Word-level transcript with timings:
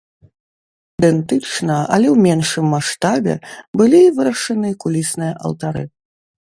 Ідэнтычна, 0.99 1.75
але 1.93 2.07
ў 2.15 2.25
меншым 2.25 2.65
маштабе, 2.79 3.33
былі 3.83 4.01
вырашаны 4.19 4.69
кулісныя 4.85 5.33
алтары. 5.49 5.83